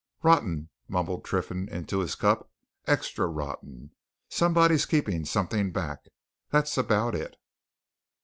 [0.23, 2.49] "Rotten!" mumbled Triffitt into his cup.
[2.87, 3.91] "Extra rotten!
[4.29, 6.09] Somebody's keeping something back
[6.49, 7.35] that's about it!"